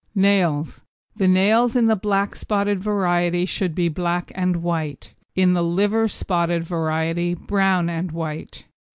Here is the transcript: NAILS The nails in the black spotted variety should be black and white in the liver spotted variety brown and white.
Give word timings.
NAILS 0.15 0.81
The 1.15 1.27
nails 1.27 1.75
in 1.75 1.85
the 1.85 1.95
black 1.95 2.35
spotted 2.35 2.79
variety 2.79 3.45
should 3.45 3.75
be 3.75 3.87
black 3.87 4.31
and 4.33 4.63
white 4.63 5.13
in 5.35 5.53
the 5.53 5.61
liver 5.63 6.07
spotted 6.07 6.63
variety 6.63 7.35
brown 7.35 7.87
and 7.87 8.11
white. 8.11 8.65